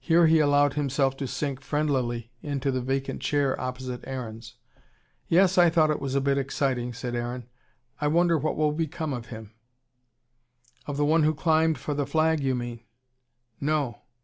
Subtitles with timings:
[0.00, 4.56] He here allowed himself to sink friendlily into the vacant chair opposite Aaron's.
[5.28, 7.46] "Yes, I thought it was a bit exciting," said Aaron.
[8.00, 9.52] "I wonder what will become of him
[10.88, 12.80] ""Of the one who climbed for the flag, you mean?
[13.60, 14.00] No!